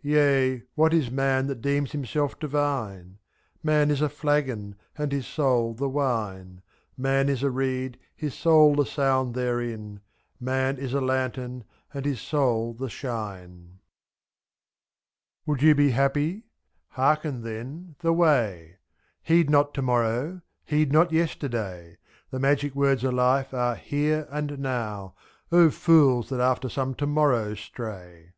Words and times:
Yea! 0.00 0.62
what 0.74 0.94
is 0.94 1.10
man 1.10 1.48
that 1.48 1.60
deems 1.60 1.92
himself 1.92 2.38
divine? 2.38 3.18
Man 3.62 3.90
is 3.90 4.00
a 4.00 4.08
flagon, 4.08 4.76
and 4.96 5.12
his 5.12 5.26
soul 5.26 5.74
the 5.74 5.86
wine; 5.88 6.62
^3. 6.92 6.92
Man 7.02 7.28
is 7.28 7.42
a 7.42 7.50
reed, 7.50 7.98
his 8.16 8.32
soul 8.32 8.74
the 8.74 8.86
sound 8.86 9.34
therein; 9.34 10.00
Man 10.40 10.78
is 10.78 10.94
a 10.94 11.00
lantern, 11.02 11.64
and 11.92 12.06
his 12.06 12.22
soul 12.22 12.72
the 12.72 12.88
shine. 12.88 13.80
Would 15.44 15.60
you 15.60 15.74
be 15.74 15.90
happy! 15.90 16.44
hearken, 16.92 17.42
then, 17.42 17.94
the 17.98 18.12
way: 18.14 18.76
Heed 19.22 19.50
not 19.50 19.74
To 19.74 19.82
morrow, 19.82 20.40
heed 20.64 20.90
not 20.90 21.12
Yesterday; 21.12 21.90
<^ 21.90 21.92
f.The 21.92 22.38
magic 22.40 22.74
words 22.74 23.04
of 23.04 23.12
life 23.12 23.52
are 23.52 23.74
Here 23.74 24.26
and 24.30 24.58
Now— 24.58 25.16
O 25.52 25.68
fools, 25.68 26.30
that 26.30 26.40
after 26.40 26.70
some 26.70 26.94
to 26.94 27.06
morrow 27.06 27.54
stray! 27.54 28.32